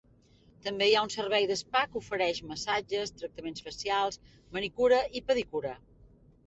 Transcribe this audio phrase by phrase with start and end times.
[0.67, 4.19] També hi ha un servei de spa que ofereix massatges, tractaments facials,
[4.59, 5.79] manicura i pedicura.